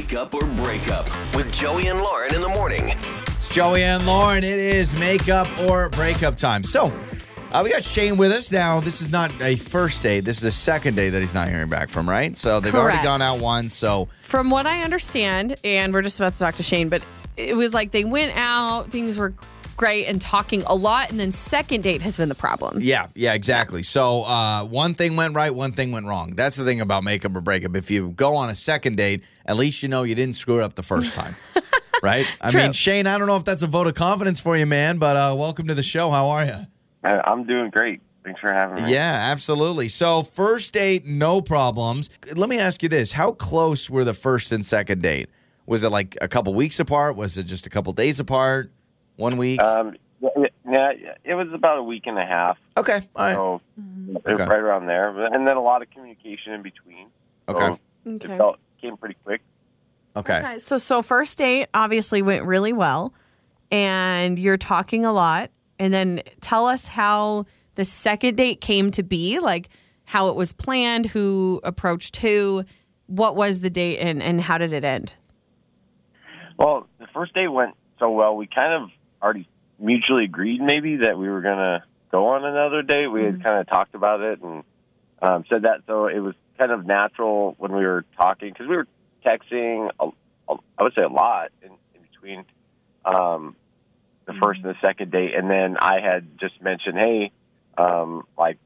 [0.00, 1.04] Make Up or Break Up
[1.34, 2.94] with Joey and Lauren in the morning.
[3.26, 4.42] It's Joey and Lauren.
[4.42, 6.64] It is makeup or breakup time.
[6.64, 6.90] So,
[7.52, 8.80] uh, we got Shane with us now.
[8.80, 10.20] This is not a first date.
[10.20, 12.34] This is a second date that he's not hearing back from, right?
[12.38, 13.74] So they've already gone out once.
[13.74, 17.04] So From what I understand, and we're just about to talk to Shane, but
[17.36, 19.34] it was like they went out, things were
[19.80, 22.80] great and talking a lot, and then second date has been the problem.
[22.82, 23.82] yeah, yeah, exactly.
[23.82, 26.34] So uh, one thing went right, one thing went wrong.
[26.36, 27.74] That's the thing about makeup or breakup.
[27.74, 30.64] If you go on a second date, at least you know you didn't screw it
[30.64, 31.34] up the first time.
[32.02, 32.26] Right?
[32.40, 32.62] I True.
[32.62, 35.16] mean, Shane, I don't know if that's a vote of confidence for you, man, but
[35.16, 36.08] uh, welcome to the show.
[36.08, 36.54] How are you?
[37.04, 38.00] I- I'm doing great.
[38.24, 38.90] Thanks for having me.
[38.94, 39.88] Yeah, absolutely.
[39.88, 42.08] So, first date, no problems.
[42.34, 45.28] Let me ask you this How close were the first and second date?
[45.66, 47.16] Was it like a couple weeks apart?
[47.16, 48.72] Was it just a couple days apart?
[49.20, 49.62] One week?
[49.62, 50.92] Um, yeah, yeah,
[51.24, 53.00] it was about a week and a half, okay.
[53.14, 53.34] All right.
[53.34, 53.60] so
[54.26, 54.44] Okay.
[54.44, 57.08] right around there, and then a lot of communication in between.
[57.46, 57.80] So Okay.
[58.06, 59.42] It felt, came pretty quick.
[60.16, 60.38] Okay.
[60.38, 63.12] Okay, so so first date obviously went really well,
[63.70, 69.02] and you're talking a lot, and then tell us how the second date came to
[69.02, 69.68] be, like
[70.04, 72.64] how it was planned, who approached who,
[73.06, 75.14] what was the date, and and how did it end?
[76.58, 78.34] Well, the first date went so well.
[78.34, 78.90] We kind of
[79.22, 83.06] already mutually agreed, maybe, that we were going to go on another date.
[83.06, 84.64] We had kind of talked about it and
[85.22, 88.76] um, said that, so it was kind of natural when we were talking because we
[88.76, 88.86] were
[89.24, 89.90] texting.
[89.98, 90.08] A,
[90.52, 92.44] a, I would say a lot in, in between
[93.04, 93.56] um,
[94.26, 97.32] the first and the second date, and then I had just mentioned, hey,
[97.76, 98.58] um, like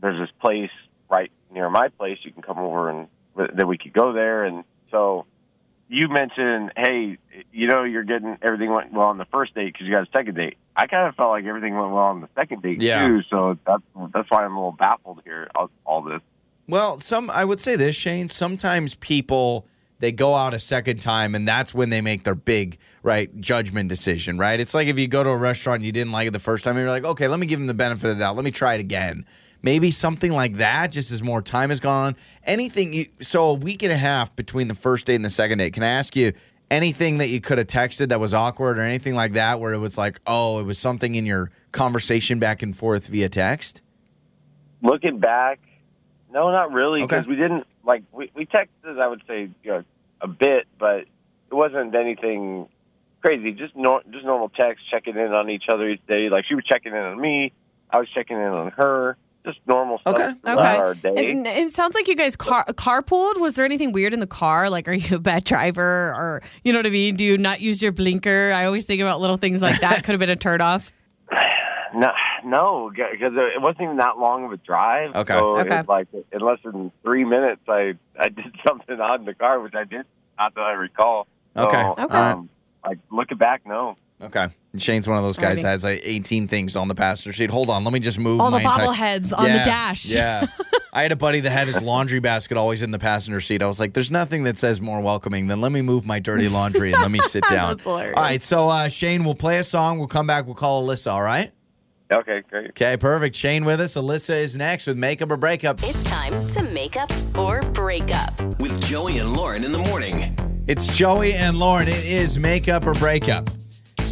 [0.00, 0.70] there's this place
[1.10, 2.18] right near my place.
[2.22, 5.26] You can come over and that we could go there, and so
[5.92, 7.18] you mentioned, hey,
[7.52, 10.10] you know, you're getting everything went well on the first date because you got a
[10.10, 10.56] second date.
[10.74, 13.06] I kind of felt like everything went well on the second date Yeah.
[13.06, 13.82] too, so that's
[14.14, 15.48] that's why I'm a little baffled here.
[15.54, 16.20] All, all this.
[16.66, 18.28] Well, some I would say this, Shane.
[18.28, 19.66] Sometimes people
[19.98, 23.88] they go out a second time, and that's when they make their big right judgment
[23.90, 24.38] decision.
[24.38, 24.58] Right?
[24.60, 26.64] It's like if you go to a restaurant and you didn't like it the first
[26.64, 28.34] time, and you're like, okay, let me give them the benefit of the doubt.
[28.36, 29.26] Let me try it again.
[29.62, 32.16] Maybe something like that, just as more time has gone on.
[32.44, 32.92] Anything.
[32.92, 35.72] You, so a week and a half between the first date and the second date.
[35.72, 36.32] Can I ask you?
[36.70, 39.78] Anything that you could have texted that was awkward or anything like that, where it
[39.78, 43.82] was like, oh, it was something in your conversation back and forth via text?
[44.82, 45.60] Looking back,
[46.32, 47.16] no, not really, Okay.
[47.16, 48.98] because we didn't like we, we texted.
[48.98, 49.84] I would say you know
[50.22, 51.08] a bit, but it
[51.50, 52.68] wasn't anything
[53.20, 53.52] crazy.
[53.52, 56.30] Just nor- just normal text, checking in on each other each day.
[56.30, 57.52] Like she was checking in on me,
[57.90, 59.18] I was checking in on her.
[59.44, 60.28] Just normal stuff Okay.
[60.46, 60.76] Okay.
[60.76, 61.30] our day.
[61.30, 63.40] And it sounds like you guys car- carpooled.
[63.40, 64.70] Was there anything weird in the car?
[64.70, 65.82] Like, are you a bad driver,
[66.14, 67.16] or you know what I mean?
[67.16, 68.52] Do you not use your blinker?
[68.54, 70.04] I always think about little things like that.
[70.04, 70.92] Could have been a turnoff.
[71.94, 72.10] No,
[72.42, 75.14] no, because it wasn't even that long of a drive.
[75.14, 75.34] Okay.
[75.34, 75.76] So it Okay.
[75.76, 79.60] was like in less than three minutes, I I did something odd in the car,
[79.60, 80.06] which I did
[80.38, 81.26] not that I recall.
[81.54, 81.82] So, Okay.
[82.02, 82.14] Okay.
[82.16, 82.48] Um,
[82.82, 83.96] like looking back, no.
[84.22, 84.48] Okay.
[84.78, 87.50] Shane's one of those guys that has like 18 things on the passenger seat.
[87.50, 90.06] Hold on, let me just move All the my entire- bobbleheads on the Yeah, dash.
[90.10, 90.46] Yeah.
[90.94, 93.62] I had a buddy that had his laundry basket always in the passenger seat.
[93.62, 96.48] I was like, there's nothing that says more welcoming than let me move my dirty
[96.50, 97.70] laundry and let me sit down.
[97.70, 98.14] That's hilarious.
[98.16, 99.98] All right, so uh, Shane, we'll play a song.
[99.98, 100.44] We'll come back.
[100.46, 101.50] We'll call Alyssa, all right?
[102.12, 102.70] Okay, great.
[102.70, 103.34] Okay, perfect.
[103.34, 103.96] Shane with us.
[103.96, 105.82] Alyssa is next with Makeup or Breakup.
[105.82, 108.38] It's time to make up or break up.
[108.60, 110.36] With Joey and Lauren in the morning.
[110.68, 111.88] It's Joey and Lauren.
[111.88, 113.48] It is Makeup or Breakup.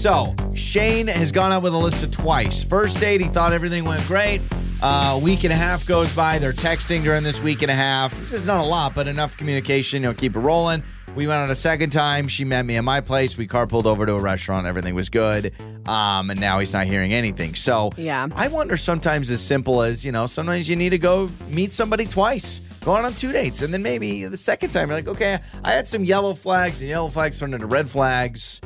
[0.01, 2.65] So, Shane has gone out with Alyssa twice.
[2.65, 4.41] First date, he thought everything went great.
[4.83, 6.39] Uh, a week and a half goes by.
[6.39, 8.15] They're texting during this week and a half.
[8.15, 10.03] This is not a lot, but enough communication.
[10.03, 10.83] You know, keep it rolling.
[11.15, 12.29] We went out a second time.
[12.29, 13.37] She met me at my place.
[13.37, 14.67] We carpooled over to a restaurant.
[14.67, 15.53] Everything was good.
[15.87, 17.55] Um, and now he's not hearing anything.
[17.55, 18.27] So, Yeah.
[18.35, 22.07] I wonder sometimes as simple as, you know, sometimes you need to go meet somebody
[22.07, 22.61] twice.
[22.87, 23.61] Go on on two dates.
[23.61, 26.89] And then maybe the second time you're like, okay, I had some yellow flags and
[26.89, 28.63] yellow flags turned into red flags.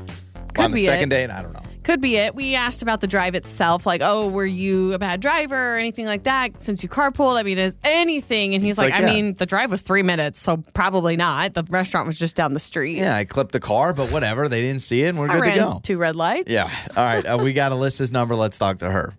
[0.55, 1.17] Could on the be second it.
[1.17, 1.61] date, I don't know.
[1.83, 2.35] Could be it.
[2.35, 6.07] We asked about the drive itself, like, oh, were you a bad driver or anything
[6.07, 7.37] like that since you carpooled?
[7.39, 8.55] I mean, is anything?
[8.55, 9.13] And he's It's like, like, I yeah.
[9.13, 11.53] mean, the drive was three minutes, so probably not.
[11.53, 12.97] The restaurant was just down the street.
[12.97, 14.49] Yeah, I clipped the car, but whatever.
[14.49, 15.81] They didn't see it and we're I good ran to go.
[15.83, 16.51] two red lights.
[16.51, 16.71] Yeah.
[16.97, 17.27] All right.
[17.27, 18.35] Uh, we got Alyssa's number.
[18.35, 19.15] Let's talk to her.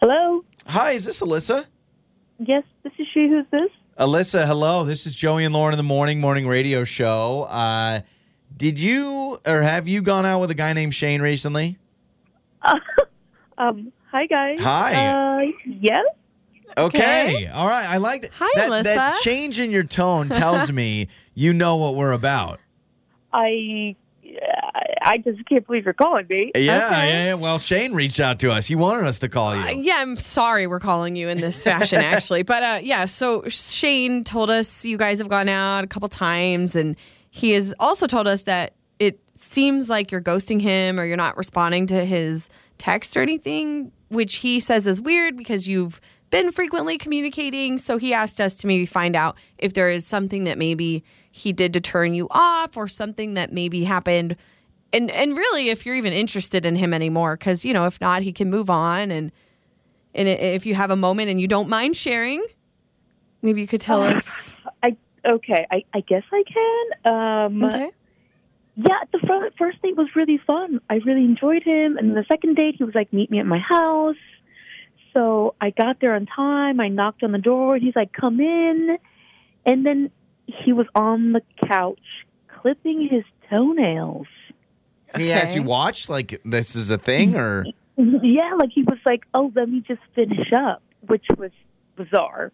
[0.00, 0.44] Hello.
[0.66, 1.66] Hi, is this Alyssa?
[2.38, 3.28] Yes, this is she.
[3.28, 3.70] Who's this?
[3.98, 4.84] Alyssa, hello.
[4.84, 7.48] This is Joey and Lauren in the morning morning radio show.
[7.50, 8.02] Uh,
[8.56, 11.78] did you or have you gone out with a guy named Shane recently?
[13.60, 13.92] Um.
[14.12, 14.60] Hi, guys.
[14.60, 15.06] Hi.
[15.06, 16.04] Uh, yes.
[16.76, 17.48] Okay.
[17.52, 17.86] All right.
[17.88, 18.30] I like that.
[18.38, 22.60] Hi, that, that change in your tone tells me you know what we're about.
[23.32, 23.96] I.
[25.08, 26.52] I just can't believe you're calling me.
[26.54, 27.08] Yeah, Okay.
[27.08, 27.34] yeah, yeah.
[27.34, 28.66] Well, Shane reached out to us.
[28.66, 29.62] He wanted us to call you.
[29.62, 32.42] Uh, yeah, I'm sorry we're calling you in this fashion, actually.
[32.42, 36.76] But uh, yeah, so Shane told us you guys have gone out a couple times,
[36.76, 36.96] and
[37.30, 41.36] he has also told us that it seems like you're ghosting him or you're not
[41.36, 46.00] responding to his text or anything, which he says is weird because you've
[46.30, 47.78] been frequently communicating.
[47.78, 51.52] So he asked us to maybe find out if there is something that maybe he
[51.52, 54.36] did to turn you off or something that maybe happened
[54.92, 58.22] and and really if you're even interested in him anymore because you know if not
[58.22, 59.32] he can move on and
[60.14, 62.44] and if you have a moment and you don't mind sharing
[63.42, 64.96] maybe you could tell us I
[65.28, 65.66] okay.
[65.70, 67.12] I, I guess I can.
[67.12, 67.90] Um, okay
[68.76, 70.80] Yeah, the fir- first date was really fun.
[70.88, 71.96] I really enjoyed him.
[71.96, 74.14] And the second date, he was like, meet me at my house.
[75.12, 76.78] So I got there on time.
[76.78, 77.74] I knocked on the door.
[77.74, 78.96] and He's like, come in.
[79.66, 80.12] And then
[80.46, 81.98] he was on the couch
[82.60, 84.28] clipping his toenails.
[85.16, 87.64] He has you watch like this is a thing, or
[87.96, 91.50] Yeah, like he was like, oh, let me just finish up, which was
[91.96, 92.52] bizarre.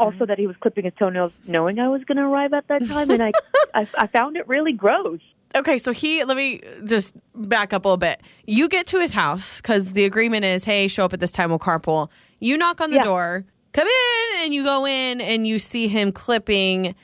[0.00, 2.84] Also, that he was clipping his toenails knowing I was going to arrive at that
[2.88, 3.10] time.
[3.10, 3.32] And I,
[3.74, 5.20] I, I found it really gross.
[5.56, 9.12] okay so he let me just back up a little bit you get to his
[9.12, 12.08] house because the agreement is hey show up at this time we'll carpool
[12.40, 13.02] you knock on the Yeah.
[13.02, 16.96] door come in and you go in and you see him clipping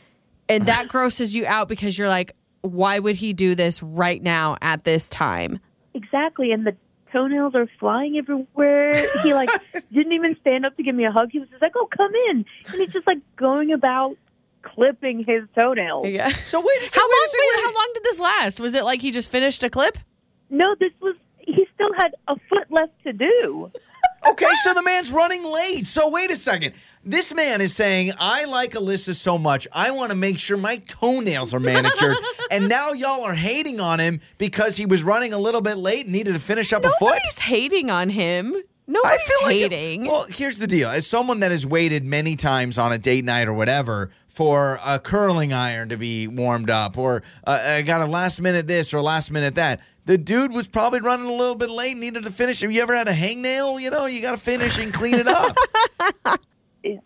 [0.49, 2.33] and that grosses you out because you're like
[2.63, 5.59] why would he do this right now at this time
[5.95, 6.77] Exactly, and the
[7.13, 8.95] toenails are flying everywhere.
[9.25, 9.51] He like
[9.93, 11.31] didn't even stand up to give me a hug.
[11.33, 14.17] He was just like, "Oh, come in," and he's just like going about
[14.63, 16.07] clipping his toenails.
[16.07, 16.61] yeah so.
[16.61, 17.01] Wait a second.
[17.01, 17.27] How wait long?
[17.27, 18.61] second, Wait, wait how long did this last?
[18.61, 19.99] Was it like he just finished a clip?
[20.49, 23.73] No, this was he still had a foot left to do.
[24.29, 25.87] Okay, so the man's running late.
[25.87, 26.75] So wait a second.
[27.05, 30.77] This man is saying, I like Alyssa so much, I want to make sure my
[30.87, 32.17] toenails are manicured.
[32.51, 36.05] and now y'all are hating on him because he was running a little bit late
[36.05, 37.01] and needed to finish up a foot?
[37.01, 38.55] Nobody's hating on him.
[38.87, 40.05] Nobody's I feel it- hating.
[40.07, 43.47] well, here's the deal: as someone that has waited many times on a date night
[43.47, 48.07] or whatever for a curling iron to be warmed up, or uh, I got a
[48.07, 49.81] last minute this or last minute that.
[50.07, 52.61] The dude was probably running a little bit late, needed to finish.
[52.61, 53.81] Have you ever had a hangnail?
[53.81, 55.57] You know, you got to finish and clean it up.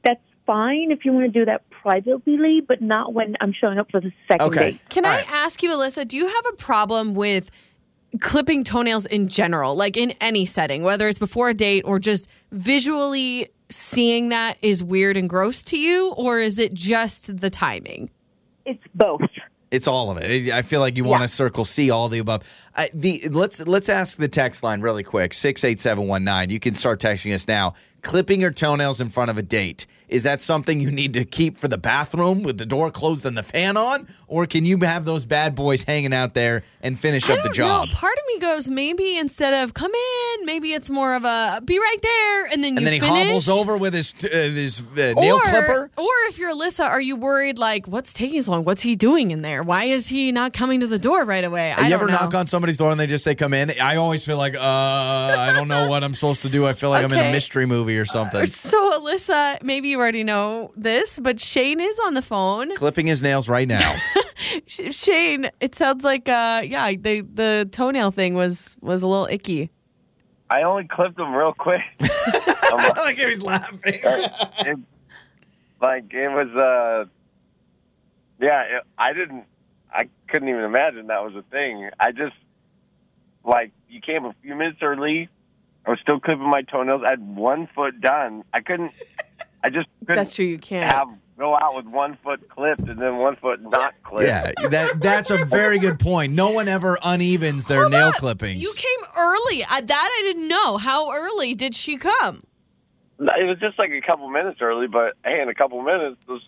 [0.05, 3.91] That's fine if you want to do that privately, but not when I'm showing up
[3.91, 4.71] for the second Okay.
[4.73, 4.81] date.
[4.91, 5.31] Can All I right.
[5.33, 7.51] ask you, Alyssa, do you have a problem with
[8.21, 12.29] clipping toenails in general, like in any setting, whether it's before a date or just
[12.53, 18.11] visually seeing that is weird and gross to you, or is it just the timing?
[18.65, 19.21] It's both.
[19.75, 20.53] It's all of it.
[20.53, 22.43] I feel like you want to circle C all the above.
[22.77, 26.51] I, the let's let's ask the text line really quick six eight seven one nine.
[26.51, 27.75] You can start texting us now.
[28.03, 31.57] Clipping your toenails in front of a date is that something you need to keep
[31.57, 35.05] for the bathroom with the door closed and the fan on, or can you have
[35.05, 37.89] those bad boys hanging out there and finish I up the job?
[37.89, 37.95] know.
[37.95, 41.79] Part of me goes maybe instead of come in, maybe it's more of a be
[41.79, 43.27] right there, and then and you then he finish.
[43.27, 45.91] hobbles over with his uh, his uh, nail or, clipper.
[45.97, 48.65] Or if you're Alyssa, are you worried like what's taking so long?
[48.65, 49.63] What's he doing in there?
[49.63, 51.73] Why is he not coming to the door right away?
[51.73, 52.13] I you ever know.
[52.13, 53.73] knock on somebody's door and they just say come in?
[53.81, 56.67] I always feel like uh I don't know what I'm supposed to do.
[56.67, 58.47] I feel like I'm in a mystery movie or something.
[58.65, 62.75] So Alyssa, maybe you already know this, but Shane is on the phone.
[62.77, 63.97] Clipping his nails right now.
[64.67, 69.71] Shane, it sounds like uh yeah, the the toenail thing was was a little icky.
[70.55, 71.81] I only clipped them real quick.
[72.01, 73.81] I'm like, like he's laughing.
[73.85, 74.79] it,
[75.81, 77.05] like it was uh
[78.41, 79.45] yeah it, i didn't
[79.93, 82.35] i couldn't even imagine that was a thing i just
[83.45, 85.29] like you came a few minutes early
[85.87, 88.93] i was still clipping my toenails i had one foot done i couldn't
[89.63, 90.91] i just couldn't That's true, you can't.
[90.91, 95.01] have go out with one foot clipped and then one foot not clipped Yeah, that
[95.01, 96.33] that's a very good point.
[96.33, 98.61] No one ever unevens their nail clippings.
[98.63, 99.65] You came early.
[99.65, 100.77] Uh, that I didn't know.
[100.77, 102.41] How early did she come?
[103.21, 106.43] it was just like a couple minutes early but hey in a couple minutes those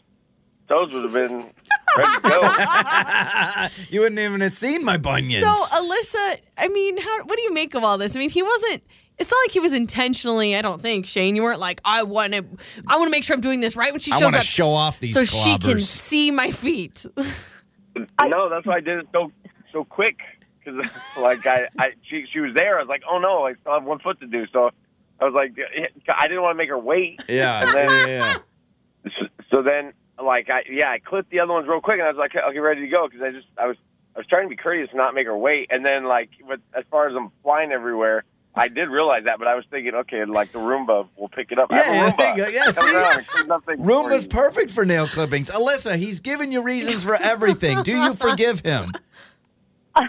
[0.69, 1.49] toes would have been
[1.97, 2.41] ready to go
[3.91, 5.43] you wouldn't even have seen my bunions.
[5.43, 8.17] So Alyssa, I mean, how what do you make of all this?
[8.17, 8.83] I mean, he wasn't
[9.19, 11.37] it's not like he was intentionally, I don't think, Shane.
[11.37, 12.45] You weren't like, I want to
[12.87, 14.41] I want to make sure I'm doing this right when she I shows want to
[14.41, 15.83] up show off these so she can clobbers.
[15.83, 17.07] see my feet.
[18.25, 19.33] no, that's why I did it so
[19.73, 20.19] so quick
[20.65, 20.85] because
[21.21, 22.79] like I, I she she was there.
[22.79, 24.47] I was like, oh no, I still have one foot to do.
[24.53, 24.71] So
[25.21, 25.53] I was like,
[26.09, 27.21] I didn't want to make her wait.
[27.29, 28.39] Yeah, And then- yeah, yeah.
[29.21, 32.11] So, so then like I yeah I clipped the other ones real quick and I
[32.11, 33.77] was like, okay, ready to go because I just I was
[34.17, 35.69] I was trying to be courteous and not make her wait.
[35.71, 38.25] And then like with, as far as I'm flying everywhere.
[38.59, 41.59] I did realize that, but I was thinking, okay, like the Roomba will pick it
[41.59, 41.71] up.
[41.71, 42.17] I have a Yeah, yeah, Roomba.
[42.17, 42.49] there you go.
[42.49, 42.97] Yeah, see?
[42.97, 45.51] around and clean up things for Roomba's perfect for nail clippings.
[45.51, 47.83] Alyssa, he's giving you reasons for everything.
[47.83, 48.93] Do you forgive him?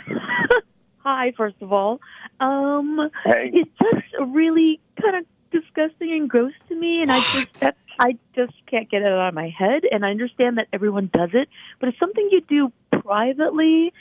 [0.97, 1.99] hi, first of all.
[2.39, 3.51] Um, Hey.
[3.53, 8.17] it's just really kind of disgusting and gross to me, and I just that I
[8.35, 9.83] just can't get it out of my head.
[9.91, 11.49] And I understand that everyone does it,
[11.79, 13.91] but it's something you do privately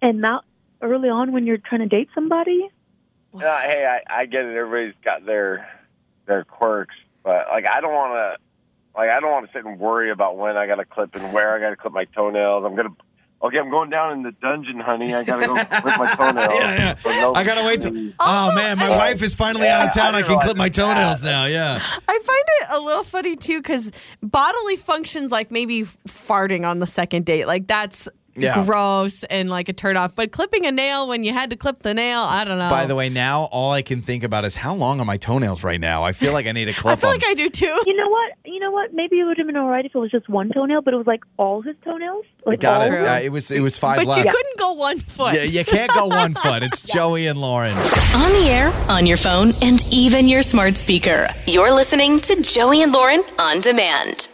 [0.00, 0.44] and not
[0.80, 2.68] early on when you're trying to date somebody.
[3.34, 4.56] Uh, hey, I, I get it.
[4.56, 5.68] Everybody's got their
[6.26, 9.78] their quirks, but like I don't want to, like I don't want to sit and
[9.78, 12.64] worry about when I got to clip and where I got to clip my toenails.
[12.64, 12.94] I'm gonna.
[13.42, 15.12] Okay, I'm going down in the dungeon, honey.
[15.14, 16.54] I gotta go clip my toenails.
[16.54, 17.20] Yeah, yeah.
[17.20, 17.82] No I gotta wait.
[17.82, 18.14] To, reason.
[18.18, 20.14] oh man, my wife is finally out of town.
[20.14, 20.74] I I can clip my that.
[20.74, 21.44] toenails now.
[21.44, 21.78] Yeah.
[22.08, 26.86] I find it a little funny too because bodily functions like maybe farting on the
[26.86, 28.64] second date, like that's Yeah.
[28.64, 30.14] gross and like a turn off.
[30.14, 32.68] But clipping a nail when you had to clip the nail, I don't know.
[32.70, 35.62] By the way, now all I can think about is how long are my toenails
[35.62, 36.02] right now?
[36.02, 37.20] I feel like I need to clip I feel them.
[37.20, 37.82] like I do too.
[37.86, 38.32] You know what?
[38.44, 38.92] You know what?
[38.92, 40.96] Maybe it would have been all right if it was just one toenail, but it
[40.96, 42.24] was like all his toenails.
[42.44, 42.90] Like Got all it.
[42.90, 43.00] True.
[43.00, 43.06] of.
[43.06, 44.18] Uh, it was it was five But left.
[44.24, 45.34] you couldn't go one foot.
[45.34, 46.62] Yeah, you can't go one foot.
[46.62, 47.72] It's Joey and Lauren.
[47.76, 51.28] On the air, on your phone, and even your smart speaker.
[51.46, 54.28] You're listening to Joey and Lauren on demand.